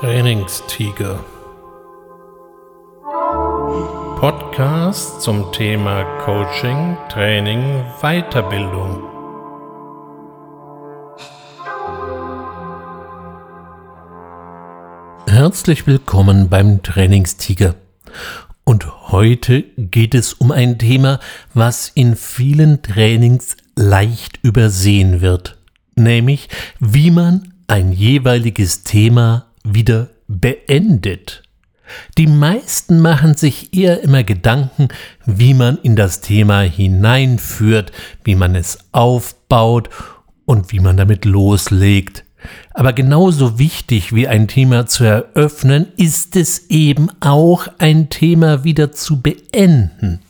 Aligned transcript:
Trainingstiger. 0.00 1.24
Podcast 4.20 5.20
zum 5.22 5.50
Thema 5.50 6.04
Coaching, 6.24 6.96
Training, 7.08 7.82
Weiterbildung. 8.00 9.02
Herzlich 15.26 15.88
willkommen 15.88 16.48
beim 16.48 16.80
Trainingstiger. 16.84 17.74
Und 18.62 19.10
heute 19.10 19.64
geht 19.78 20.14
es 20.14 20.32
um 20.32 20.52
ein 20.52 20.78
Thema, 20.78 21.18
was 21.54 21.90
in 21.92 22.14
vielen 22.14 22.82
Trainings 22.82 23.56
leicht 23.74 24.38
übersehen 24.42 25.22
wird, 25.22 25.58
nämlich 25.96 26.48
wie 26.78 27.10
man 27.10 27.52
ein 27.66 27.90
jeweiliges 27.90 28.84
Thema 28.84 29.47
wieder 29.74 30.10
beendet. 30.26 31.42
Die 32.18 32.26
meisten 32.26 33.00
machen 33.00 33.34
sich 33.34 33.74
eher 33.74 34.02
immer 34.02 34.22
Gedanken, 34.22 34.88
wie 35.24 35.54
man 35.54 35.78
in 35.78 35.96
das 35.96 36.20
Thema 36.20 36.60
hineinführt, 36.60 37.92
wie 38.24 38.34
man 38.34 38.54
es 38.54 38.78
aufbaut 38.92 39.88
und 40.44 40.70
wie 40.72 40.80
man 40.80 40.96
damit 40.96 41.24
loslegt. 41.24 42.24
Aber 42.72 42.92
genauso 42.92 43.58
wichtig 43.58 44.14
wie 44.14 44.28
ein 44.28 44.48
Thema 44.48 44.86
zu 44.86 45.04
eröffnen, 45.04 45.88
ist 45.96 46.36
es 46.36 46.70
eben 46.70 47.08
auch 47.20 47.66
ein 47.78 48.10
Thema 48.10 48.64
wieder 48.64 48.92
zu 48.92 49.20
beenden. 49.20 50.20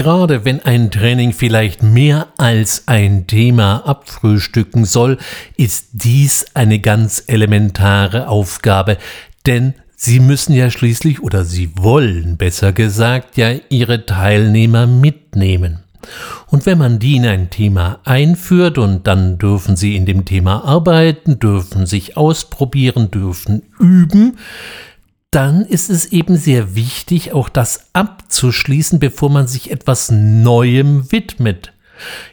Gerade 0.00 0.46
wenn 0.46 0.64
ein 0.64 0.90
Training 0.90 1.34
vielleicht 1.34 1.82
mehr 1.82 2.28
als 2.38 2.84
ein 2.88 3.26
Thema 3.26 3.86
abfrühstücken 3.86 4.86
soll, 4.86 5.18
ist 5.58 5.88
dies 5.92 6.46
eine 6.54 6.78
ganz 6.78 7.24
elementare 7.26 8.26
Aufgabe, 8.28 8.96
denn 9.44 9.74
Sie 9.96 10.18
müssen 10.18 10.54
ja 10.54 10.70
schließlich 10.70 11.22
oder 11.22 11.44
Sie 11.44 11.72
wollen 11.76 12.38
besser 12.38 12.72
gesagt 12.72 13.36
ja 13.36 13.52
Ihre 13.68 14.06
Teilnehmer 14.06 14.86
mitnehmen. 14.86 15.80
Und 16.46 16.64
wenn 16.64 16.78
man 16.78 16.98
die 16.98 17.16
in 17.16 17.26
ein 17.26 17.50
Thema 17.50 18.00
einführt 18.04 18.78
und 18.78 19.06
dann 19.06 19.36
dürfen 19.36 19.76
sie 19.76 19.96
in 19.96 20.06
dem 20.06 20.24
Thema 20.24 20.64
arbeiten, 20.64 21.38
dürfen 21.38 21.84
sich 21.84 22.16
ausprobieren, 22.16 23.10
dürfen 23.10 23.64
üben, 23.78 24.38
dann 25.30 25.64
ist 25.64 25.90
es 25.90 26.06
eben 26.06 26.36
sehr 26.36 26.74
wichtig, 26.74 27.32
auch 27.32 27.48
das 27.48 27.90
abzuschließen, 27.92 28.98
bevor 28.98 29.30
man 29.30 29.46
sich 29.46 29.70
etwas 29.70 30.10
Neuem 30.10 31.10
widmet. 31.12 31.72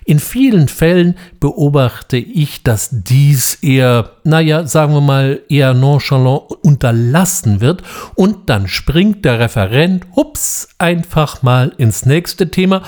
In 0.06 0.20
vielen 0.20 0.67
Fällen 0.70 1.16
beobachte 1.40 2.18
ich, 2.18 2.64
dass 2.64 2.90
dies 2.92 3.56
eher, 3.56 4.12
naja, 4.23 4.66
sagen 4.66 4.94
wir 4.94 5.02
mal, 5.02 5.42
eher 5.50 5.73
nonchalant 5.73 6.52
unterlassen 6.64 7.59
wird 7.59 7.84
und 8.16 8.50
dann 8.50 8.68
springt 8.68 9.25
der 9.25 9.40
Referent, 9.40 10.06
hups, 10.16 10.70
einfach 10.78 11.44
mal 11.44 11.73
ins 11.78 12.06
nächste 12.06 12.50
Thema 12.50 12.81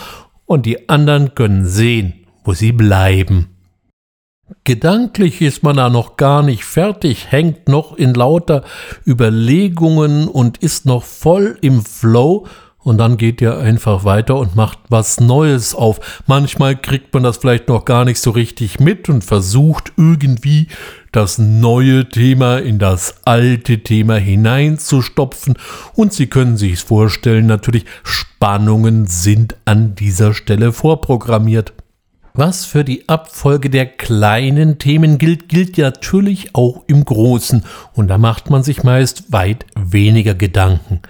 und 0.45 0.65
die 0.65 0.89
anderen 0.89 1.35
können 1.35 1.65
sehen, 1.65 2.13
wo 2.45 2.53
sie 2.53 2.71
bleiben. 2.71 3.48
Gedanklich 4.63 5.41
ist 5.41 5.63
man 5.63 5.77
da 5.77 5.89
noch 5.89 6.17
gar 6.17 6.43
nicht 6.43 6.63
fertig, 6.63 7.31
hängt 7.31 7.67
noch 7.67 7.95
in 7.95 8.13
lauter 8.13 8.63
Überlegungen 9.05 10.27
und 10.27 10.57
ist 10.57 10.85
noch 10.85 11.03
voll 11.03 11.57
im 11.61 11.83
Flow, 11.83 12.45
und 12.81 12.97
dann 12.97 13.17
geht 13.17 13.41
ihr 13.41 13.57
einfach 13.57 14.05
weiter 14.05 14.37
und 14.37 14.55
macht 14.55 14.79
was 14.87 15.19
Neues 15.19 15.75
auf. 15.75 16.23
Manchmal 16.27 16.77
kriegt 16.77 17.13
man 17.13 17.23
das 17.23 17.37
vielleicht 17.37 17.67
noch 17.67 17.83
gar 17.83 18.05
nicht 18.05 18.19
so 18.19 18.31
richtig 18.31 18.79
mit 18.79 19.09
und 19.09 19.23
versucht 19.23 19.91
irgendwie 19.97 20.69
das 21.11 21.37
neue 21.37 22.07
Thema 22.07 22.57
in 22.57 22.79
das 22.79 23.15
alte 23.25 23.83
Thema 23.83 24.15
hineinzustopfen. 24.15 25.55
Und 25.93 26.13
Sie 26.13 26.27
können 26.27 26.55
sich 26.55 26.79
vorstellen, 26.79 27.47
natürlich, 27.47 27.83
Spannungen 28.03 29.07
sind 29.07 29.55
an 29.65 29.93
dieser 29.95 30.33
Stelle 30.33 30.71
vorprogrammiert. 30.71 31.73
Was 32.39 32.63
für 32.63 32.85
die 32.85 33.09
Abfolge 33.09 33.69
der 33.69 33.85
kleinen 33.85 34.77
Themen 34.79 35.17
gilt, 35.17 35.49
gilt 35.49 35.77
natürlich 35.77 36.55
auch 36.55 36.83
im 36.87 37.03
Großen, 37.03 37.65
und 37.91 38.07
da 38.07 38.17
macht 38.17 38.49
man 38.49 38.63
sich 38.63 38.81
meist 38.81 39.33
weit 39.33 39.65
weniger 39.75 40.35
Gedanken. 40.35 41.01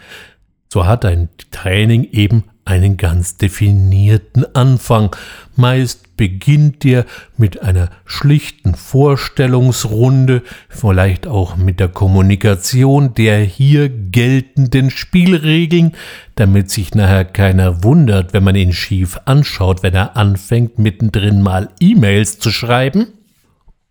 So 0.71 0.85
hat 0.85 1.03
ein 1.03 1.29
Training 1.49 2.03
eben 2.11 2.43
einen 2.63 2.97
ganz 2.97 3.37
definierten 3.37 4.45
Anfang. 4.55 5.15
Meist 5.55 6.15
beginnt 6.15 6.85
er 6.85 7.05
mit 7.37 7.63
einer 7.63 7.89
schlichten 8.05 8.75
Vorstellungsrunde, 8.75 10.43
vielleicht 10.67 11.25
auch 11.25 11.57
mit 11.57 11.79
der 11.79 11.87
Kommunikation 11.87 13.15
der 13.15 13.39
hier 13.39 13.89
geltenden 13.89 14.91
Spielregeln, 14.91 15.95
damit 16.35 16.69
sich 16.69 16.93
nachher 16.93 17.25
keiner 17.25 17.83
wundert, 17.83 18.33
wenn 18.33 18.43
man 18.43 18.55
ihn 18.55 18.73
schief 18.73 19.19
anschaut, 19.25 19.81
wenn 19.81 19.95
er 19.95 20.17
anfängt 20.17 20.77
mittendrin 20.77 21.41
mal 21.41 21.69
E-Mails 21.79 22.37
zu 22.37 22.51
schreiben 22.51 23.07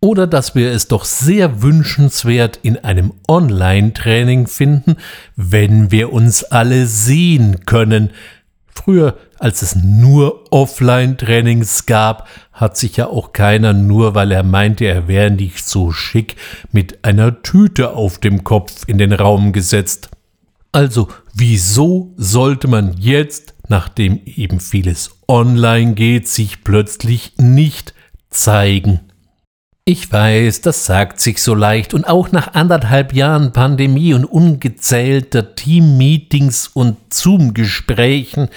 oder 0.00 0.26
dass 0.26 0.54
wir 0.54 0.70
es 0.70 0.88
doch 0.88 1.04
sehr 1.04 1.62
wünschenswert 1.62 2.58
in 2.62 2.76
einem 2.78 3.12
Online-Training 3.26 4.46
finden, 4.46 4.96
wenn 5.34 5.90
wir 5.90 6.12
uns 6.12 6.44
alle 6.44 6.86
sehen 6.86 7.64
können. 7.66 8.10
Früher, 8.68 9.16
als 9.38 9.62
es 9.62 9.74
nur 9.74 10.44
Offline-Trainings 10.52 11.86
gab, 11.86 12.28
hat 12.52 12.76
sich 12.76 12.96
ja 12.96 13.08
auch 13.08 13.32
keiner 13.32 13.72
nur, 13.72 14.14
weil 14.14 14.30
er 14.30 14.44
meinte, 14.44 14.84
er 14.84 15.08
wäre 15.08 15.32
nicht 15.32 15.66
so 15.66 15.90
schick, 15.90 16.36
mit 16.70 17.04
einer 17.04 17.42
Tüte 17.42 17.94
auf 17.94 18.18
dem 18.18 18.44
Kopf 18.44 18.82
in 18.86 18.98
den 18.98 19.12
Raum 19.12 19.52
gesetzt. 19.52 20.10
Also, 20.70 21.08
wieso 21.34 22.12
sollte 22.16 22.68
man 22.68 22.94
jetzt, 22.98 23.54
nachdem 23.68 24.20
eben 24.26 24.60
vieles 24.60 25.10
online 25.26 25.94
geht, 25.94 26.28
sich 26.28 26.62
plötzlich 26.62 27.32
nicht 27.36 27.94
zeigen? 28.30 29.07
Ich 29.90 30.12
weiß, 30.12 30.60
das 30.60 30.84
sagt 30.84 31.18
sich 31.18 31.42
so 31.42 31.54
leicht. 31.54 31.94
Und 31.94 32.06
auch 32.06 32.30
nach 32.30 32.52
anderthalb 32.52 33.14
Jahren 33.14 33.54
Pandemie 33.54 34.12
und 34.12 34.26
ungezählter 34.26 35.54
Teammeetings 35.54 36.68
und 36.68 36.98
Zoom-Gesprächen 37.08 38.50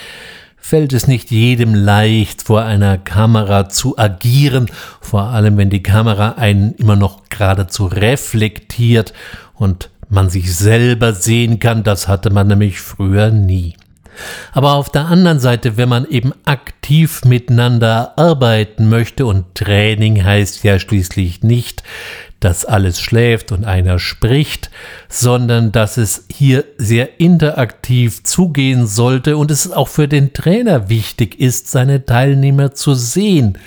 fällt 0.57 0.91
es 0.91 1.07
nicht 1.07 1.31
jedem 1.31 1.73
leicht, 1.73 2.41
vor 2.41 2.63
einer 2.63 2.97
Kamera 2.97 3.69
zu 3.69 3.97
agieren, 3.97 4.69
vor 4.99 5.27
allem 5.27 5.55
wenn 5.55 5.69
die 5.69 5.81
Kamera 5.81 6.33
einen 6.33 6.73
immer 6.73 6.97
noch 6.97 7.21
geradezu 7.29 7.85
reflektiert 7.85 9.13
und 9.53 9.89
man 10.09 10.29
sich 10.29 10.53
selber 10.53 11.13
sehen 11.13 11.59
kann, 11.59 11.83
das 11.83 12.09
hatte 12.09 12.29
man 12.29 12.47
nämlich 12.47 12.81
früher 12.81 13.31
nie. 13.31 13.75
Aber 14.51 14.73
auf 14.73 14.89
der 14.89 15.05
anderen 15.05 15.39
Seite, 15.39 15.77
wenn 15.77 15.89
man 15.89 16.05
eben 16.05 16.33
aktiv 16.45 17.23
miteinander 17.25 18.17
arbeiten 18.17 18.89
möchte 18.89 19.25
und 19.25 19.55
Training 19.55 20.23
heißt 20.23 20.63
ja 20.63 20.79
schließlich 20.79 21.43
nicht, 21.43 21.83
dass 22.41 22.65
alles 22.65 22.99
schläft 22.99 23.51
und 23.51 23.65
einer 23.65 23.99
spricht, 23.99 24.71
sondern 25.07 25.71
dass 25.71 25.97
es 25.97 26.25
hier 26.31 26.65
sehr 26.77 27.19
interaktiv 27.19 28.23
zugehen 28.23 28.87
sollte 28.87 29.37
und 29.37 29.51
es 29.51 29.71
auch 29.71 29.87
für 29.87 30.07
den 30.07 30.33
Trainer 30.33 30.89
wichtig 30.89 31.39
ist, 31.39 31.69
seine 31.69 32.05
Teilnehmer 32.05 32.73
zu 32.73 32.95
sehen. 32.95 33.57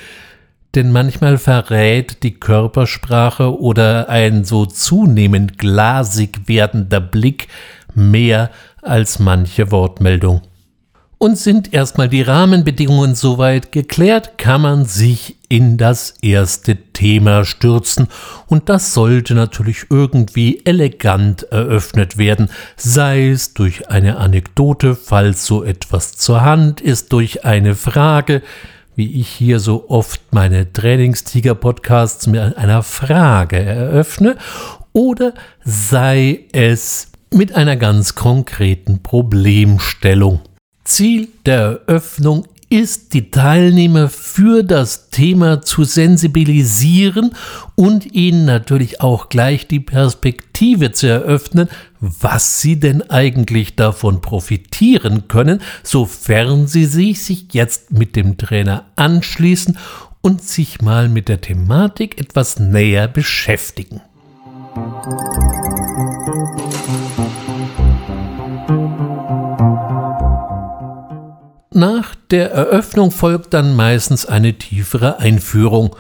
Denn 0.75 0.91
manchmal 0.91 1.39
verrät 1.39 2.25
die 2.25 2.35
Körpersprache 2.35 3.61
oder 3.61 4.09
ein 4.09 4.43
so 4.43 4.67
zunehmend 4.67 5.57
glasig 5.57 6.41
werdender 6.47 7.01
Blick 7.01 7.47
mehr 7.95 8.51
als 8.85 9.19
manche 9.19 9.71
Wortmeldung. 9.71 10.43
Und 11.19 11.39
sind 11.39 11.73
erstmal 11.73 12.09
die 12.09 12.23
Rahmenbedingungen 12.23 13.15
soweit 13.15 13.73
geklärt, 13.73 14.37
kann 14.37 14.61
man 14.61 14.85
sich 14.85 15.37
in 15.49 15.79
das 15.79 16.17
erste 16.21 16.77
Thema 16.77 17.45
stürzen. 17.45 18.09
Und 18.47 18.69
das 18.69 18.93
sollte 18.93 19.35
natürlich 19.35 19.87
irgendwie 19.89 20.61
elegant 20.67 21.45
eröffnet 21.45 22.19
werden, 22.19 22.51
sei 22.77 23.31
es 23.31 23.55
durch 23.55 23.89
eine 23.89 24.19
Anekdote, 24.19 24.95
falls 24.97 25.47
so 25.47 25.65
etwas 25.65 26.13
zur 26.17 26.43
Hand 26.43 26.81
ist, 26.81 27.13
durch 27.13 27.45
eine 27.45 27.75
Frage, 27.75 28.43
wie 28.97 29.21
ich 29.21 29.29
hier 29.29 29.61
so 29.61 29.87
oft 29.89 30.21
meine 30.33 30.73
Trainingstiger-Podcasts 30.73 32.27
mit 32.27 32.41
einer 32.59 32.83
Frage 32.83 33.61
eröffne, 33.61 34.37
oder 34.93 35.33
sei 35.65 36.41
es 36.53 37.13
mit 37.35 37.55
einer 37.55 37.77
ganz 37.77 38.15
konkreten 38.15 39.03
Problemstellung. 39.03 40.41
Ziel 40.85 41.29
der 41.45 41.81
Eröffnung 41.87 42.47
ist, 42.71 43.15
die 43.15 43.31
Teilnehmer 43.31 44.09
für 44.09 44.63
das 44.63 45.11
Thema 45.11 45.63
zu 45.63 45.85
sensibilisieren 45.85 47.33
und 47.75 48.15
ihnen 48.15 48.45
natürlich 48.45 49.01
auch 49.01 49.29
gleich 49.29 49.69
die 49.69 49.81
Perspektive 49.81 50.93
zu 50.93 51.07
eröffnen, 51.07 51.69
was 52.01 52.61
sie 52.61 52.81
denn 52.81 53.09
eigentlich 53.11 53.77
davon 53.77 54.21
profitieren 54.21 55.29
können, 55.29 55.61
sofern 55.83 56.67
sie 56.67 56.87
sich 56.87 57.47
jetzt 57.53 57.93
mit 57.93 58.17
dem 58.17 58.39
Trainer 58.39 58.87
anschließen 58.97 59.79
und 60.21 60.43
sich 60.43 60.81
mal 60.83 61.09
mit 61.09 61.29
der 61.29 61.41
Thematik 61.41 62.19
etwas 62.21 62.59
näher 62.59 63.09
beschäftigen. 63.09 64.01
Musik 64.75 66.14
Nach 71.77 72.15
der 72.31 72.53
Eröffnung 72.53 73.11
folgt 73.11 73.53
dann 73.53 73.75
meistens 73.75 74.27
eine 74.27 74.55
tiefere 74.55 75.19
Einführung. 75.19 75.97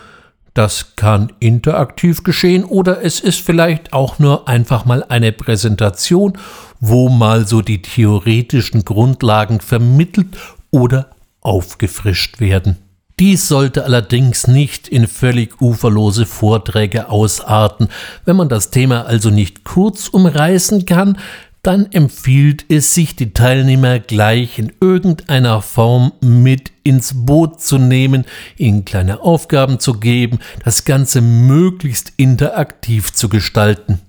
Das 0.54 0.94
kann 0.94 1.32
interaktiv 1.40 2.22
geschehen 2.22 2.62
oder 2.62 3.02
es 3.02 3.18
ist 3.18 3.40
vielleicht 3.40 3.92
auch 3.92 4.20
nur 4.20 4.46
einfach 4.46 4.84
mal 4.84 5.02
eine 5.02 5.32
Präsentation, 5.32 6.38
wo 6.78 7.08
mal 7.08 7.48
so 7.48 7.60
die 7.60 7.82
theoretischen 7.82 8.84
Grundlagen 8.84 9.58
vermittelt 9.60 10.36
oder 10.70 11.10
aufgefrischt 11.40 12.38
werden. 12.38 12.76
Dies 13.18 13.48
sollte 13.48 13.84
allerdings 13.84 14.46
nicht 14.46 14.86
in 14.86 15.08
völlig 15.08 15.60
uferlose 15.60 16.24
Vorträge 16.24 17.08
ausarten. 17.08 17.88
Wenn 18.24 18.36
man 18.36 18.48
das 18.48 18.70
Thema 18.70 19.06
also 19.06 19.30
nicht 19.30 19.64
kurz 19.64 20.06
umreißen 20.06 20.86
kann, 20.86 21.18
dann 21.66 21.90
empfiehlt 21.90 22.66
es 22.68 22.94
sich, 22.94 23.16
die 23.16 23.32
Teilnehmer 23.32 23.98
gleich 23.98 24.58
in 24.58 24.72
irgendeiner 24.80 25.62
Form 25.62 26.12
mit 26.20 26.70
ins 26.84 27.24
Boot 27.24 27.60
zu 27.60 27.78
nehmen, 27.78 28.24
ihnen 28.56 28.84
kleine 28.84 29.22
Aufgaben 29.22 29.80
zu 29.80 29.94
geben, 29.94 30.38
das 30.64 30.84
Ganze 30.84 31.22
möglichst 31.22 32.12
interaktiv 32.18 33.12
zu 33.12 33.28
gestalten. 33.28 34.00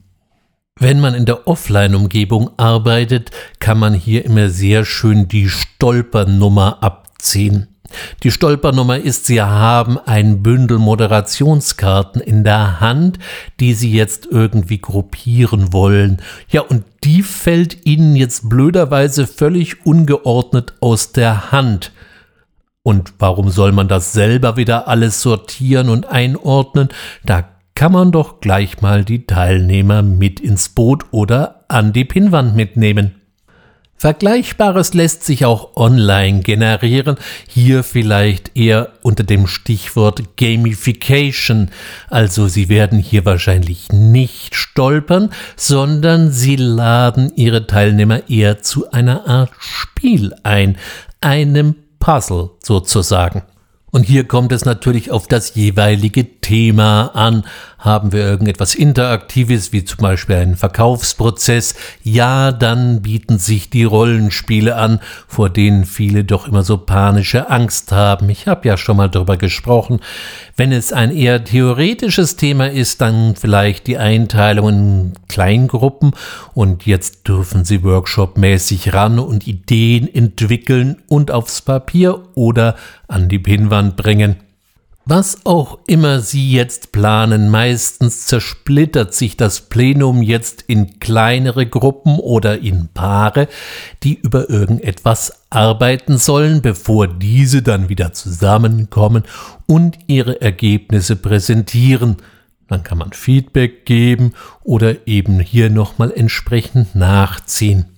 Wenn 0.78 1.00
man 1.00 1.16
in 1.16 1.26
der 1.26 1.48
Offline-Umgebung 1.48 2.52
arbeitet, 2.58 3.32
kann 3.60 3.80
man 3.80 3.94
hier 3.94 4.26
immer 4.26 4.50
sehr 4.50 4.84
schön 4.84 5.30
die 5.30 5.48
Stolpernummer 5.48 6.84
abziehen. 6.84 7.75
Die 8.24 8.32
Stolpernummer 8.32 8.98
ist, 8.98 9.26
Sie 9.26 9.42
haben 9.42 9.98
ein 9.98 10.44
Bündel 10.44 10.78
Moderationskarten 10.78 12.22
in 12.22 12.44
der 12.44 12.80
Hand, 12.80 13.20
die 13.60 13.74
Sie 13.74 13.92
jetzt 13.92 14.28
irgendwie 14.30 14.80
gruppieren 14.80 15.74
wollen. 15.74 16.22
Ja, 16.50 16.62
und 16.62 16.84
die 17.04 17.22
fällt 17.22 17.86
Ihnen 17.86 18.16
jetzt 18.16 18.50
blöderweise 18.50 19.28
völlig 19.28 19.86
ungeordnet 19.86 20.74
aus 20.80 21.12
der 21.12 21.52
Hand. 21.52 21.92
Und 22.84 23.14
warum 23.18 23.50
soll 23.50 23.72
man 23.72 23.88
das 23.88 24.14
selber 24.14 24.58
wieder 24.58 24.88
alles 24.88 25.22
sortieren 25.22 25.90
und 25.90 26.06
einordnen? 26.06 26.90
Da 27.26 27.46
kann 27.74 27.92
man 27.92 28.12
doch 28.12 28.40
gleich 28.40 28.82
mal 28.82 29.04
die 29.04 29.26
Teilnehmer 29.26 30.02
mit 30.02 30.40
ins 30.40 30.70
Boot 30.70 31.06
oder 31.12 31.66
an 31.68 31.94
die 31.94 32.06
Pinnwand 32.06 32.56
mitnehmen. 32.56 33.16
Vergleichbares 33.98 34.94
lässt 34.94 35.24
sich 35.24 35.46
auch 35.46 35.78
online 35.78 36.42
generieren, 36.42 37.16
hier 37.48 37.82
vielleicht 37.82 38.58
eher 38.58 38.90
unter 39.04 39.24
dem 39.24 39.48
Stichwort 39.48 40.36
Gamification. 40.36 41.72
Also 42.10 42.50
Sie 42.50 42.68
werden 42.68 43.00
hier 43.00 43.24
wahrscheinlich 43.24 43.90
nicht 43.94 44.56
stolpern, 44.56 45.32
sondern 45.56 46.30
Sie 46.32 46.58
laden 46.58 47.32
Ihre 47.38 47.68
Teilnehmer 47.68 48.30
eher 48.30 48.62
zu 48.62 48.92
einer 48.92 49.28
Art 49.28 49.52
Spiel 49.60 50.36
ein, 50.44 50.78
einem 51.22 51.76
Puzzle 52.00 52.52
sozusagen. 52.62 53.44
Und 53.92 54.04
hier 54.04 54.28
kommt 54.28 54.52
es 54.52 54.66
natürlich 54.66 55.10
auf 55.10 55.28
das 55.28 55.56
jeweilige 55.56 56.42
Thema 56.42 57.16
an. 57.16 57.46
Haben 57.86 58.12
wir 58.12 58.22
irgendetwas 58.22 58.74
Interaktives, 58.74 59.72
wie 59.72 59.86
zum 59.86 60.00
Beispiel 60.00 60.38
einen 60.38 60.56
Verkaufsprozess, 60.56 61.76
ja, 62.02 62.52
dann 62.52 63.04
bieten 63.04 63.38
sich 63.38 63.70
die 63.70 63.84
Rollenspiele 63.84 64.76
an, 64.76 65.00
vor 65.28 65.52
denen 65.52 65.86
viele 65.86 66.24
doch 66.24 66.48
immer 66.48 66.64
so 66.64 66.80
panische 66.80 67.52
Angst 67.52 67.92
haben. 67.92 68.28
Ich 68.30 68.48
habe 68.48 68.68
ja 68.68 68.76
schon 68.76 68.98
mal 68.98 69.10
darüber 69.10 69.38
gesprochen. 69.38 70.00
Wenn 70.58 70.72
es 70.72 70.94
ein 70.94 71.12
eher 71.12 71.44
theoretisches 71.44 72.38
Thema 72.38 72.72
ist, 72.72 73.02
dann 73.02 73.36
vielleicht 73.36 73.86
die 73.86 74.00
Einteilung 74.00 74.70
in 74.70 75.14
Kleingruppen 75.28 76.14
und 76.56 76.88
jetzt 76.88 77.28
dürfen 77.28 77.66
Sie 77.66 77.84
workshopmäßig 77.84 78.94
ran 78.94 79.20
und 79.20 79.48
Ideen 79.48 80.12
entwickeln 80.12 81.04
und 81.08 81.30
aufs 81.30 81.62
Papier 81.62 82.24
oder 82.34 82.78
an 83.08 83.30
die 83.30 83.38
Pinnwand 83.38 83.96
bringen. 83.96 84.38
Was 85.08 85.46
auch 85.46 85.78
immer 85.86 86.20
Sie 86.20 86.52
jetzt 86.52 86.92
planen, 86.92 87.52
meistens 87.52 88.26
zersplittert 88.26 89.14
sich 89.14 89.38
das 89.38 89.62
Plenum 89.62 90.24
jetzt 90.24 90.64
in 90.64 90.98
kleinere 90.98 91.68
Gruppen 91.68 92.18
oder 92.18 92.58
in 92.58 92.88
Paare, 92.92 93.48
die 94.02 94.16
über 94.16 94.50
irgendetwas 94.50 95.44
arbeiten 95.52 96.18
sollen, 96.18 96.64
bevor 96.64 97.08
diese 97.08 97.62
dann 97.62 97.88
wieder 97.88 98.14
zusammenkommen 98.14 99.26
und 99.68 100.00
ihre 100.08 100.42
Ergebnisse 100.42 101.16
präsentieren. 101.16 102.18
Dann 102.68 102.82
kann 102.82 102.98
man 102.98 103.14
Feedback 103.14 103.86
geben 103.86 104.34
oder 104.64 105.08
eben 105.08 105.40
hier 105.40 105.70
nochmal 105.70 106.12
entsprechend 106.12 106.96
nachziehen. 106.96 107.95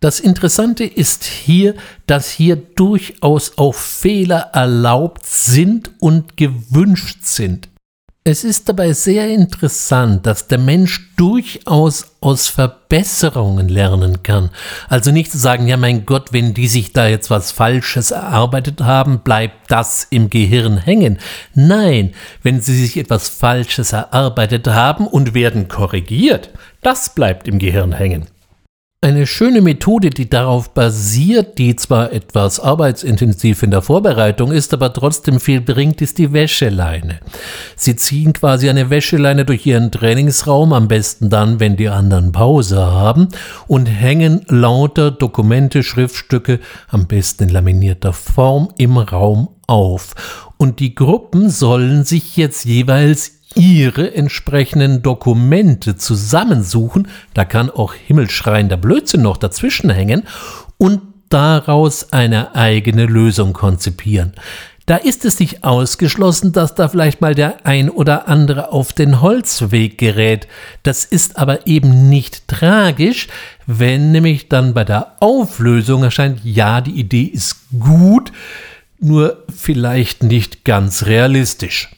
Das 0.00 0.20
Interessante 0.20 0.84
ist 0.84 1.24
hier, 1.24 1.74
dass 2.06 2.30
hier 2.30 2.56
durchaus 2.56 3.56
auch 3.56 3.74
Fehler 3.74 4.50
erlaubt 4.52 5.24
sind 5.24 5.90
und 6.00 6.36
gewünscht 6.36 7.20
sind. 7.22 7.68
Es 8.28 8.42
ist 8.42 8.68
dabei 8.68 8.92
sehr 8.92 9.28
interessant, 9.28 10.26
dass 10.26 10.48
der 10.48 10.58
Mensch 10.58 11.14
durchaus 11.16 12.16
aus 12.20 12.48
Verbesserungen 12.48 13.68
lernen 13.68 14.24
kann. 14.24 14.50
Also 14.88 15.12
nicht 15.12 15.30
zu 15.30 15.38
sagen, 15.38 15.68
ja 15.68 15.76
mein 15.76 16.06
Gott, 16.06 16.32
wenn 16.32 16.52
die 16.52 16.66
sich 16.66 16.92
da 16.92 17.06
jetzt 17.06 17.30
was 17.30 17.52
Falsches 17.52 18.10
erarbeitet 18.10 18.80
haben, 18.80 19.20
bleibt 19.20 19.70
das 19.70 20.08
im 20.10 20.28
Gehirn 20.28 20.76
hängen. 20.76 21.18
Nein, 21.54 22.14
wenn 22.42 22.60
sie 22.60 22.76
sich 22.76 22.96
etwas 22.96 23.28
Falsches 23.28 23.92
erarbeitet 23.92 24.66
haben 24.66 25.06
und 25.06 25.32
werden 25.34 25.68
korrigiert, 25.68 26.50
das 26.82 27.14
bleibt 27.14 27.46
im 27.46 27.60
Gehirn 27.60 27.92
hängen. 27.92 28.26
Eine 29.02 29.26
schöne 29.26 29.60
Methode, 29.60 30.08
die 30.08 30.30
darauf 30.30 30.72
basiert, 30.72 31.58
die 31.58 31.76
zwar 31.76 32.12
etwas 32.12 32.58
arbeitsintensiv 32.58 33.62
in 33.62 33.70
der 33.70 33.82
Vorbereitung 33.82 34.52
ist, 34.52 34.72
aber 34.72 34.90
trotzdem 34.90 35.38
viel 35.38 35.60
bringt, 35.60 36.00
ist 36.00 36.16
die 36.16 36.32
Wäscheleine. 36.32 37.20
Sie 37.76 37.94
ziehen 37.94 38.32
quasi 38.32 38.70
eine 38.70 38.88
Wäscheleine 38.88 39.44
durch 39.44 39.66
ihren 39.66 39.92
Trainingsraum, 39.92 40.72
am 40.72 40.88
besten 40.88 41.28
dann, 41.28 41.60
wenn 41.60 41.76
die 41.76 41.90
anderen 41.90 42.32
Pause 42.32 42.78
haben, 42.78 43.28
und 43.66 43.84
hängen 43.84 44.46
lauter 44.48 45.10
Dokumente, 45.10 45.82
Schriftstücke, 45.82 46.58
am 46.88 47.06
besten 47.06 47.44
in 47.44 47.48
laminierter 47.50 48.14
Form, 48.14 48.70
im 48.78 48.96
Raum 48.96 49.50
auf. 49.66 50.14
Und 50.56 50.80
die 50.80 50.94
Gruppen 50.94 51.50
sollen 51.50 52.04
sich 52.04 52.38
jetzt 52.38 52.64
jeweils 52.64 53.35
ihre 53.56 54.14
entsprechenden 54.14 55.02
Dokumente 55.02 55.96
zusammensuchen, 55.96 57.08
da 57.34 57.44
kann 57.44 57.70
auch 57.70 57.94
himmelschreiender 57.94 58.76
Blödsinn 58.76 59.22
noch 59.22 59.36
dazwischen 59.36 59.90
hängen, 59.90 60.22
und 60.78 61.00
daraus 61.28 62.12
eine 62.12 62.54
eigene 62.54 63.06
Lösung 63.06 63.52
konzipieren. 63.52 64.34
Da 64.86 64.96
ist 64.96 65.24
es 65.24 65.40
nicht 65.40 65.64
ausgeschlossen, 65.64 66.52
dass 66.52 66.76
da 66.76 66.88
vielleicht 66.88 67.20
mal 67.20 67.34
der 67.34 67.66
ein 67.66 67.90
oder 67.90 68.28
andere 68.28 68.70
auf 68.70 68.92
den 68.92 69.20
Holzweg 69.20 69.98
gerät. 69.98 70.46
Das 70.84 71.04
ist 71.04 71.38
aber 71.38 71.66
eben 71.66 72.08
nicht 72.08 72.46
tragisch, 72.46 73.26
wenn 73.66 74.12
nämlich 74.12 74.48
dann 74.48 74.74
bei 74.74 74.84
der 74.84 75.16
Auflösung 75.18 76.04
erscheint, 76.04 76.40
ja, 76.44 76.80
die 76.80 76.92
Idee 76.92 77.24
ist 77.24 77.56
gut, 77.80 78.30
nur 79.00 79.44
vielleicht 79.52 80.22
nicht 80.22 80.64
ganz 80.64 81.06
realistisch. 81.06 81.90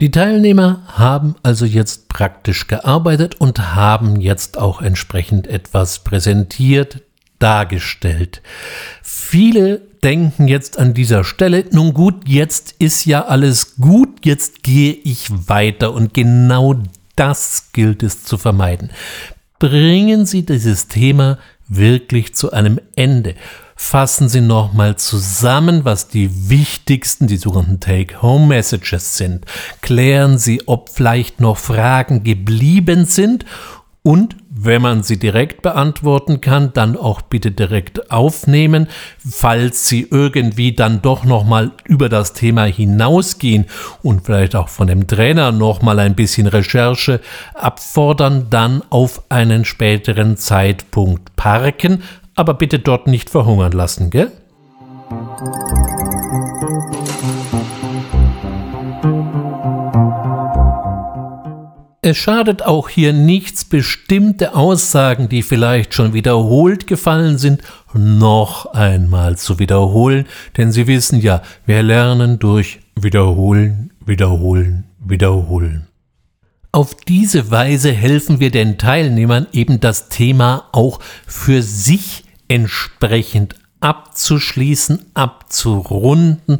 Die 0.00 0.12
Teilnehmer 0.12 0.82
haben 0.86 1.34
also 1.42 1.64
jetzt 1.64 2.08
praktisch 2.08 2.68
gearbeitet 2.68 3.40
und 3.40 3.74
haben 3.74 4.20
jetzt 4.20 4.56
auch 4.56 4.80
entsprechend 4.80 5.48
etwas 5.48 6.04
präsentiert, 6.04 7.02
dargestellt. 7.40 8.40
Viele 9.02 9.80
denken 10.04 10.46
jetzt 10.46 10.78
an 10.78 10.94
dieser 10.94 11.24
Stelle, 11.24 11.64
nun 11.72 11.94
gut, 11.94 12.28
jetzt 12.28 12.76
ist 12.78 13.06
ja 13.06 13.24
alles 13.24 13.74
gut, 13.80 14.24
jetzt 14.24 14.62
gehe 14.62 14.92
ich 14.92 15.30
weiter 15.48 15.92
und 15.92 16.14
genau 16.14 16.76
das 17.16 17.70
gilt 17.72 18.04
es 18.04 18.22
zu 18.22 18.38
vermeiden. 18.38 18.90
Bringen 19.58 20.26
Sie 20.26 20.46
dieses 20.46 20.86
Thema 20.86 21.38
wirklich 21.66 22.36
zu 22.36 22.52
einem 22.52 22.78
Ende 22.94 23.34
fassen 23.78 24.28
Sie 24.28 24.40
nochmal 24.40 24.96
zusammen, 24.96 25.84
was 25.84 26.08
die 26.08 26.50
wichtigsten, 26.50 27.28
die 27.28 27.36
sogenannten 27.36 27.78
Take-Home-Messages 27.78 29.16
sind. 29.16 29.46
Klären 29.80 30.36
Sie, 30.36 30.66
ob 30.66 30.90
vielleicht 30.90 31.40
noch 31.40 31.56
Fragen 31.56 32.24
geblieben 32.24 33.04
sind 33.04 33.46
und 34.02 34.36
wenn 34.50 34.82
man 34.82 35.02
sie 35.02 35.18
direkt 35.18 35.62
beantworten 35.62 36.40
kann, 36.40 36.72
dann 36.72 36.96
auch 36.96 37.20
bitte 37.20 37.52
direkt 37.52 38.10
aufnehmen. 38.10 38.88
Falls 39.18 39.86
Sie 39.86 40.08
irgendwie 40.10 40.72
dann 40.72 41.02
doch 41.02 41.24
noch 41.24 41.44
mal 41.44 41.72
über 41.84 42.08
das 42.08 42.32
Thema 42.32 42.64
hinausgehen 42.64 43.66
und 44.02 44.24
vielleicht 44.24 44.56
auch 44.56 44.68
von 44.68 44.88
dem 44.88 45.06
Trainer 45.06 45.52
noch 45.52 45.82
mal 45.82 45.98
ein 46.00 46.16
bisschen 46.16 46.46
Recherche 46.46 47.20
abfordern, 47.54 48.46
dann 48.50 48.82
auf 48.90 49.22
einen 49.28 49.64
späteren 49.64 50.36
Zeitpunkt 50.36 51.36
parken 51.36 52.02
aber 52.38 52.54
bitte 52.54 52.78
dort 52.78 53.08
nicht 53.08 53.30
verhungern 53.30 53.72
lassen, 53.72 54.10
gell? 54.10 54.30
Es 62.00 62.16
schadet 62.16 62.62
auch 62.62 62.88
hier 62.88 63.12
nichts, 63.12 63.64
bestimmte 63.64 64.54
Aussagen, 64.54 65.28
die 65.28 65.42
vielleicht 65.42 65.94
schon 65.94 66.14
wiederholt 66.14 66.86
gefallen 66.86 67.38
sind, 67.38 67.62
noch 67.92 68.66
einmal 68.66 69.36
zu 69.36 69.58
wiederholen, 69.58 70.26
denn 70.56 70.70
Sie 70.70 70.86
wissen 70.86 71.20
ja, 71.20 71.42
wir 71.66 71.82
lernen 71.82 72.38
durch 72.38 72.78
Wiederholen, 72.94 73.92
Wiederholen, 74.06 74.84
Wiederholen. 75.04 75.88
Auf 76.70 76.94
diese 76.94 77.50
Weise 77.50 77.90
helfen 77.90 78.38
wir 78.38 78.52
den 78.52 78.78
Teilnehmern 78.78 79.48
eben 79.52 79.80
das 79.80 80.08
Thema 80.08 80.68
auch 80.70 81.00
für 81.26 81.62
sich 81.62 82.24
entsprechend 82.48 83.54
abzuschließen, 83.80 85.06
abzurunden 85.14 86.58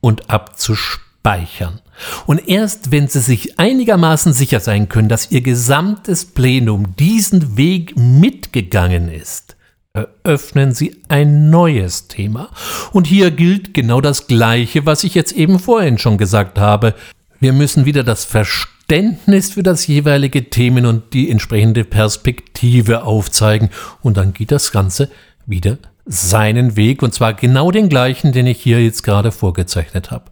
und 0.00 0.30
abzuspeichern. 0.30 1.80
Und 2.26 2.48
erst 2.48 2.90
wenn 2.90 3.08
Sie 3.08 3.20
sich 3.20 3.58
einigermaßen 3.58 4.32
sicher 4.32 4.60
sein 4.60 4.88
können, 4.88 5.08
dass 5.08 5.30
Ihr 5.30 5.40
gesamtes 5.40 6.24
Plenum 6.24 6.96
diesen 6.96 7.56
Weg 7.56 7.96
mitgegangen 7.96 9.08
ist, 9.08 9.56
eröffnen 9.92 10.72
Sie 10.72 11.02
ein 11.08 11.50
neues 11.50 12.08
Thema. 12.08 12.50
Und 12.92 13.06
hier 13.06 13.30
gilt 13.30 13.74
genau 13.74 14.00
das 14.00 14.26
Gleiche, 14.26 14.86
was 14.86 15.04
ich 15.04 15.14
jetzt 15.14 15.32
eben 15.32 15.58
vorhin 15.58 15.98
schon 15.98 16.18
gesagt 16.18 16.58
habe. 16.58 16.94
Wir 17.40 17.52
müssen 17.52 17.84
wieder 17.84 18.04
das 18.04 18.24
Verständnis 18.24 18.71
für 18.88 19.62
das 19.62 19.86
jeweilige 19.86 20.50
Themen 20.50 20.86
und 20.86 21.14
die 21.14 21.30
entsprechende 21.30 21.84
Perspektive 21.84 23.04
aufzeigen 23.04 23.70
und 24.02 24.16
dann 24.16 24.34
geht 24.34 24.50
das 24.50 24.72
Ganze 24.72 25.10
wieder 25.46 25.78
seinen 26.04 26.76
Weg 26.76 27.02
und 27.02 27.14
zwar 27.14 27.34
genau 27.34 27.70
den 27.70 27.88
gleichen, 27.88 28.32
den 28.32 28.46
ich 28.46 28.60
hier 28.60 28.82
jetzt 28.82 29.02
gerade 29.02 29.30
vorgezeichnet 29.30 30.10
habe. 30.10 30.30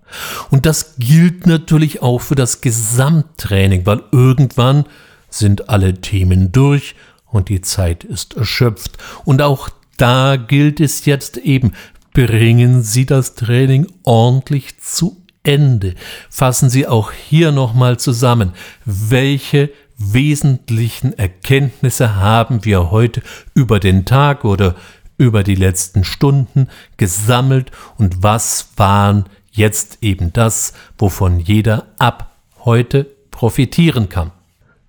Und 0.51 0.67
das 0.67 0.97
gilt 0.99 1.47
natürlich 1.47 2.03
auch 2.03 2.21
für 2.21 2.35
das 2.35 2.61
Gesamttraining, 2.61 3.87
weil 3.87 4.03
irgendwann 4.11 4.85
sind 5.29 5.69
alle 5.69 5.95
Themen 5.95 6.51
durch 6.51 6.97
und 7.27 7.49
die 7.49 7.61
Zeit 7.61 8.03
ist 8.03 8.37
erschöpft. 8.37 8.99
Und 9.25 9.43
auch 9.43 9.71
da 9.97 10.37
gilt 10.37 10.81
es 10.81 11.05
jetzt 11.05 11.37
eben, 11.37 11.73
bringen 12.13 12.83
Sie 12.83 13.07
das 13.07 13.37
Training 13.37 13.87
ordentlich 14.03 14.79
zu 14.81 15.20
Ende. 15.43 15.95
Fassen 16.29 16.71
Sie 16.71 16.87
auch 16.87 17.13
hier 17.13 17.53
nochmal 17.53 17.99
zusammen, 17.99 18.53
welche 18.85 19.71
wesentlichen 19.97 21.17
Erkenntnisse 21.19 22.17
haben 22.17 22.65
wir 22.65 22.91
heute 22.91 23.23
über 23.55 23.81
den 23.81 24.05
Tag 24.05 24.45
oder 24.45 24.75
über 25.19 25.43
die 25.43 25.55
letzten 25.55 26.05
Stunden 26.05 26.69
gesammelt 26.97 27.71
und 27.99 28.23
was 28.23 28.71
waren 28.77 29.25
jetzt 29.51 29.99
eben 30.01 30.33
das, 30.33 30.73
wovon 30.97 31.41
jeder 31.41 31.89
ab 31.99 32.31
heute 32.65 33.07
profitieren 33.31 34.09
kann. 34.09 34.33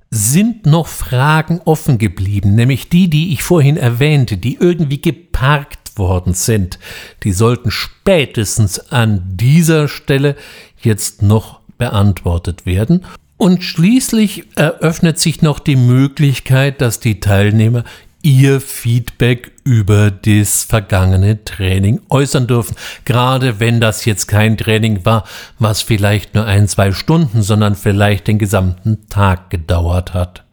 Sind 0.09 0.65
noch 0.65 0.87
Fragen 0.87 1.61
offen 1.65 1.97
geblieben, 1.97 2.55
nämlich 2.55 2.89
die, 2.89 3.09
die 3.09 3.33
ich 3.33 3.43
vorhin 3.43 3.77
erwähnte, 3.77 4.37
die 4.37 4.55
irgendwie 4.55 5.01
geparkt 5.01 5.80
worden 5.97 6.33
sind, 6.33 6.79
die 7.23 7.31
sollten 7.31 7.71
spätestens 7.71 8.91
an 8.91 9.21
dieser 9.25 9.87
Stelle 9.87 10.35
jetzt 10.81 11.21
noch 11.21 11.59
beantwortet 11.77 12.65
werden. 12.65 13.05
Und 13.37 13.63
schließlich 13.63 14.45
eröffnet 14.55 15.19
sich 15.19 15.41
noch 15.41 15.59
die 15.59 15.75
Möglichkeit, 15.75 16.79
dass 16.79 16.99
die 16.99 17.19
Teilnehmer 17.19 17.83
ihr 18.23 18.61
Feedback 18.61 19.51
über 19.63 20.11
das 20.11 20.63
vergangene 20.63 21.43
Training 21.43 22.01
äußern 22.09 22.47
dürfen. 22.47 22.75
Gerade 23.05 23.59
wenn 23.59 23.81
das 23.81 24.05
jetzt 24.05 24.27
kein 24.27 24.57
Training 24.57 25.05
war, 25.05 25.23
was 25.59 25.81
vielleicht 25.81 26.35
nur 26.35 26.45
ein, 26.45 26.67
zwei 26.67 26.91
Stunden, 26.91 27.41
sondern 27.41 27.75
vielleicht 27.75 28.27
den 28.27 28.37
gesamten 28.37 29.07
Tag 29.09 29.49
gedauert 29.49 30.13
hat. 30.13 30.43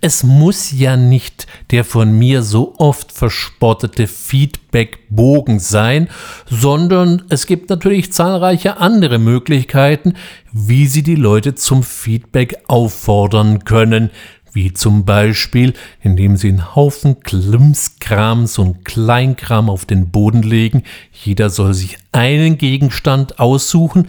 Es 0.00 0.22
muss 0.22 0.72
ja 0.72 0.96
nicht 0.96 1.46
der 1.70 1.84
von 1.84 2.18
mir 2.18 2.42
so 2.42 2.74
oft 2.78 3.12
verspottete 3.12 4.06
Feedback-Bogen 4.06 5.58
sein, 5.58 6.08
sondern 6.48 7.24
es 7.28 7.46
gibt 7.46 7.70
natürlich 7.70 8.12
zahlreiche 8.12 8.78
andere 8.78 9.18
Möglichkeiten, 9.18 10.14
wie 10.52 10.86
Sie 10.86 11.02
die 11.02 11.16
Leute 11.16 11.54
zum 11.54 11.82
Feedback 11.82 12.58
auffordern 12.68 13.64
können, 13.64 14.10
wie 14.56 14.72
zum 14.72 15.04
Beispiel, 15.04 15.74
indem 16.00 16.36
sie 16.36 16.48
einen 16.48 16.74
Haufen 16.74 17.20
Klimskrams 17.20 18.58
und 18.58 18.86
Kleinkram 18.86 19.68
auf 19.68 19.84
den 19.84 20.10
Boden 20.10 20.42
legen. 20.42 20.82
Jeder 21.12 21.50
soll 21.50 21.74
sich 21.74 21.98
einen 22.10 22.56
Gegenstand 22.56 23.38
aussuchen 23.38 24.08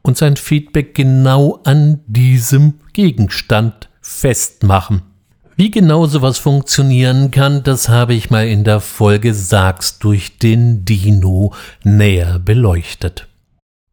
und 0.00 0.16
sein 0.16 0.36
Feedback 0.36 0.94
genau 0.94 1.60
an 1.64 2.00
diesem 2.06 2.80
Gegenstand 2.94 3.90
festmachen. 4.20 5.02
Wie 5.56 5.70
genau 5.70 6.06
sowas 6.06 6.38
funktionieren 6.38 7.30
kann, 7.30 7.62
das 7.62 7.88
habe 7.88 8.14
ich 8.14 8.30
mal 8.30 8.46
in 8.46 8.64
der 8.64 8.80
Folge 8.80 9.34
Sagst 9.34 10.02
durch 10.02 10.38
den 10.38 10.84
Dino 10.84 11.52
näher 11.84 12.38
beleuchtet. 12.38 13.28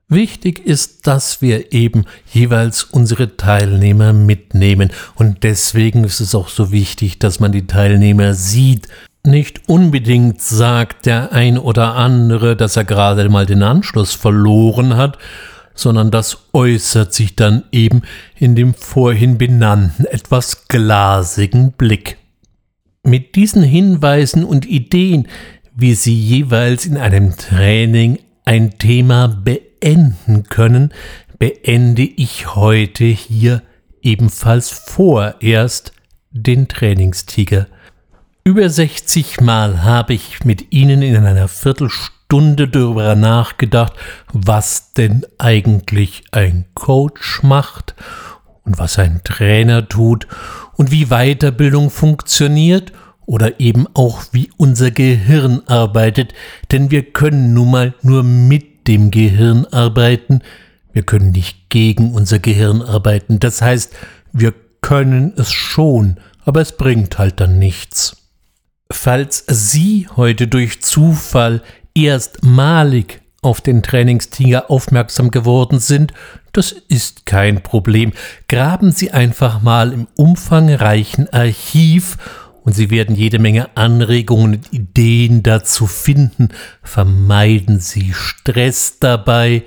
Wichtig 0.07 0.65
ist, 0.65 1.05
dass 1.05 1.41
wir 1.41 1.71
eben 1.71 2.05
jeweils 2.33 2.83
unsere 2.83 3.37
Teilnehmer 3.37 4.11
mitnehmen 4.11 4.89
und 5.13 5.43
deswegen 5.43 6.03
ist 6.03 6.19
es 6.19 6.33
auch 6.33 6.49
so 6.49 6.71
wichtig, 6.71 7.19
dass 7.19 7.39
man 7.39 7.51
die 7.51 7.67
Teilnehmer 7.67 8.33
sieht. 8.33 8.87
Nicht 9.23 9.69
unbedingt 9.69 10.41
sagt 10.41 11.05
der 11.05 11.33
ein 11.33 11.59
oder 11.59 11.93
andere, 11.93 12.55
dass 12.55 12.77
er 12.77 12.85
gerade 12.85 13.29
mal 13.29 13.45
den 13.45 13.61
Anschluss 13.61 14.15
verloren 14.15 14.97
hat, 14.97 15.19
sondern 15.79 16.11
das 16.11 16.37
äußert 16.53 17.13
sich 17.13 17.35
dann 17.35 17.63
eben 17.71 18.01
in 18.35 18.55
dem 18.55 18.73
vorhin 18.73 19.37
benannten 19.37 20.05
etwas 20.05 20.67
glasigen 20.67 21.71
Blick. 21.71 22.17
Mit 23.03 23.35
diesen 23.35 23.63
Hinweisen 23.63 24.43
und 24.43 24.65
Ideen, 24.65 25.27
wie 25.75 25.95
Sie 25.95 26.13
jeweils 26.13 26.85
in 26.85 26.97
einem 26.97 27.37
Training 27.37 28.19
ein 28.43 28.77
Thema 28.77 29.27
beenden, 29.27 30.43
können, 30.43 30.91
beende 31.37 32.03
ich 32.03 32.55
heute 32.55 33.05
hier 33.05 33.63
ebenfalls 34.01 34.69
vorerst 34.69 35.93
den 36.31 36.67
Trainingstiger. 36.67 37.67
Über 38.43 38.69
60 38.69 39.41
Mal 39.41 39.83
habe 39.83 40.13
ich 40.13 40.45
mit 40.45 40.71
Ihnen 40.71 41.01
in 41.01 41.25
einer 41.25 41.47
Viertelstunde 41.47 42.67
darüber 42.67 43.13
nachgedacht, 43.15 43.93
was 44.31 44.93
denn 44.93 45.25
eigentlich 45.37 46.23
ein 46.31 46.65
Coach 46.73 47.43
macht 47.43 47.95
und 48.63 48.79
was 48.79 48.97
ein 48.97 49.21
Trainer 49.23 49.87
tut 49.87 50.25
und 50.77 50.89
wie 50.89 51.07
Weiterbildung 51.07 51.89
funktioniert 51.89 52.93
oder 53.25 53.59
eben 53.59 53.85
auch 53.93 54.23
wie 54.31 54.49
unser 54.57 54.89
Gehirn 54.89 55.61
arbeitet, 55.67 56.33
denn 56.71 56.91
wir 56.91 57.03
können 57.03 57.53
nun 57.53 57.69
mal 57.69 57.93
nur 58.01 58.23
mit 58.23 58.87
dem 58.87 59.11
Gehirn 59.11 59.65
arbeiten, 59.65 60.41
wir 60.93 61.03
können 61.03 61.31
nicht 61.31 61.69
gegen 61.69 62.13
unser 62.13 62.39
Gehirn 62.39 62.81
arbeiten. 62.81 63.39
Das 63.39 63.61
heißt, 63.61 63.93
wir 64.31 64.53
können 64.81 65.33
es 65.35 65.51
schon, 65.51 66.17
aber 66.45 66.61
es 66.61 66.75
bringt 66.75 67.19
halt 67.19 67.39
dann 67.39 67.59
nichts. 67.59 68.18
Falls 68.91 69.45
Sie 69.47 70.07
heute 70.15 70.47
durch 70.47 70.81
Zufall 70.81 71.61
erstmalig 71.93 73.21
auf 73.41 73.61
den 73.61 73.83
Trainingstiger 73.83 74.69
aufmerksam 74.69 75.31
geworden 75.31 75.79
sind, 75.79 76.11
das 76.51 76.71
ist 76.71 77.25
kein 77.25 77.61
Problem. 77.61 78.13
Graben 78.47 78.91
Sie 78.91 79.11
einfach 79.11 79.61
mal 79.61 79.93
im 79.93 80.07
umfangreichen 80.15 81.31
Archiv 81.31 82.17
und 82.63 82.73
Sie 82.73 82.89
werden 82.89 83.15
jede 83.15 83.39
Menge 83.39 83.69
Anregungen 83.75 84.55
und 84.55 84.73
Ideen 84.73 85.43
dazu 85.43 85.87
finden. 85.87 86.49
Vermeiden 86.81 87.79
Sie 87.79 88.13
Stress 88.13 88.97
dabei, 88.99 89.63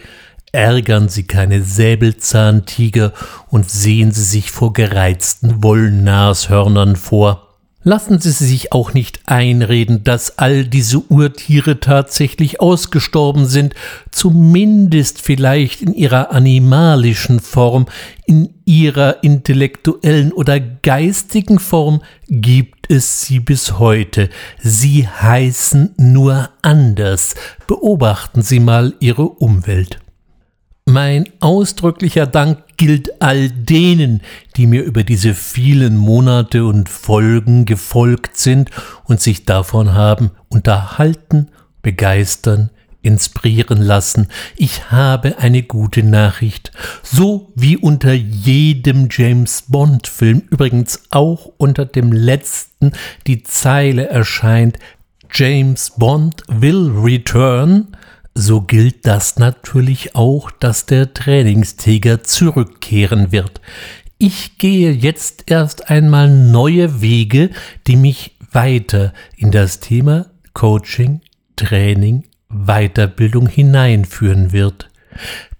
ärgern 0.50 1.08
Sie 1.08 1.26
keine 1.26 1.62
Säbelzahntiger 1.62 3.12
und 3.48 3.70
sehen 3.70 4.10
Sie 4.10 4.24
sich 4.24 4.50
vor 4.50 4.72
gereizten 4.72 5.62
Wollnashörnern 5.62 6.96
vor. 6.96 7.51
Lassen 7.84 8.20
Sie 8.20 8.30
sich 8.30 8.72
auch 8.72 8.94
nicht 8.94 9.20
einreden, 9.26 10.04
dass 10.04 10.38
all 10.38 10.64
diese 10.64 11.00
Urtiere 11.00 11.80
tatsächlich 11.80 12.60
ausgestorben 12.60 13.46
sind, 13.46 13.74
zumindest 14.12 15.20
vielleicht 15.20 15.82
in 15.82 15.92
ihrer 15.92 16.30
animalischen 16.30 17.40
Form, 17.40 17.86
in 18.24 18.54
ihrer 18.64 19.24
intellektuellen 19.24 20.32
oder 20.32 20.60
geistigen 20.60 21.58
Form 21.58 22.02
gibt 22.28 22.90
es 22.90 23.22
sie 23.22 23.40
bis 23.40 23.80
heute. 23.80 24.30
Sie 24.60 25.08
heißen 25.08 25.94
nur 25.96 26.50
anders. 26.62 27.34
Beobachten 27.66 28.42
Sie 28.42 28.60
mal 28.60 28.94
Ihre 29.00 29.24
Umwelt. 29.24 30.01
Mein 30.92 31.30
ausdrücklicher 31.40 32.26
Dank 32.26 32.64
gilt 32.76 33.22
all 33.22 33.48
denen, 33.48 34.20
die 34.56 34.66
mir 34.66 34.82
über 34.82 35.04
diese 35.04 35.32
vielen 35.32 35.96
Monate 35.96 36.66
und 36.66 36.90
Folgen 36.90 37.64
gefolgt 37.64 38.36
sind 38.36 38.70
und 39.04 39.18
sich 39.18 39.46
davon 39.46 39.94
haben 39.94 40.32
unterhalten, 40.50 41.48
begeistern, 41.80 42.68
inspirieren 43.00 43.80
lassen. 43.80 44.28
Ich 44.54 44.90
habe 44.90 45.38
eine 45.38 45.62
gute 45.62 46.02
Nachricht. 46.02 46.72
So 47.02 47.50
wie 47.54 47.78
unter 47.78 48.12
jedem 48.12 49.08
James 49.10 49.64
Bond 49.68 50.06
Film, 50.06 50.42
übrigens 50.50 51.04
auch 51.08 51.50
unter 51.56 51.86
dem 51.86 52.12
letzten, 52.12 52.92
die 53.26 53.42
Zeile 53.42 54.10
erscheint, 54.10 54.78
James 55.32 55.94
Bond 55.96 56.42
will 56.48 56.92
return, 56.94 57.96
so 58.34 58.62
gilt 58.62 59.06
das 59.06 59.36
natürlich 59.38 60.14
auch, 60.14 60.50
dass 60.50 60.86
der 60.86 61.12
Trainingstiger 61.14 62.24
zurückkehren 62.24 63.32
wird. 63.32 63.60
Ich 64.18 64.58
gehe 64.58 64.92
jetzt 64.92 65.44
erst 65.46 65.90
einmal 65.90 66.30
neue 66.30 67.00
Wege, 67.00 67.50
die 67.86 67.96
mich 67.96 68.36
weiter 68.52 69.12
in 69.36 69.50
das 69.50 69.80
Thema 69.80 70.26
Coaching, 70.54 71.20
Training, 71.56 72.24
Weiterbildung 72.48 73.48
hineinführen 73.48 74.52
wird. 74.52 74.90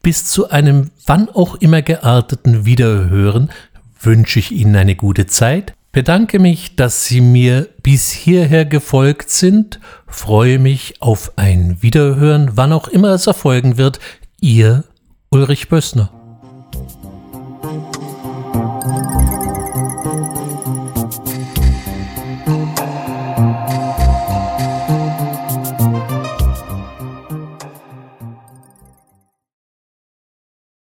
Bis 0.03 0.25
zu 0.27 0.51
einem 0.51 0.91
wann 1.07 1.29
auch 1.29 1.57
immer 1.57 1.83
gearteten 1.83 2.65
Wiederhören 2.65 3.51
wünsche 4.01 4.39
ich 4.39 4.53
Ihnen 4.53 4.77
eine 4.77 4.97
gute 4.97 5.27
Zeit, 5.27 5.75
bedanke 5.93 6.39
mich, 6.39 6.75
dass 6.77 7.05
Sie 7.05 7.21
mir 7.21 7.69
bis 7.83 8.11
hierher 8.11 8.65
gefolgt 8.65 9.31
sind, 9.31 9.79
freue 10.07 10.59
mich 10.59 11.01
auf 11.01 11.33
ein 11.37 11.83
Wiederhören, 11.83 12.53
wann 12.55 12.73
auch 12.73 12.89
immer 12.89 13.11
es 13.11 13.27
erfolgen 13.27 13.77
wird. 13.77 14.01
Ihr 14.41 14.85
Ulrich 15.31 15.69
Bössner. 15.69 16.22